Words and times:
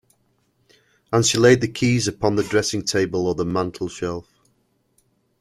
And 1.13 1.23
she 1.23 1.37
laid 1.37 1.61
the 1.61 1.67
keys 1.67 2.07
upon 2.07 2.35
the 2.35 2.41
dressing-table 2.41 3.27
or 3.27 3.35
the 3.35 3.45
mantel-shelf. 3.45 4.27